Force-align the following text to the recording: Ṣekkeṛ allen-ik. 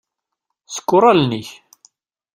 Ṣekkeṛ 0.73 1.03
allen-ik. 1.11 1.49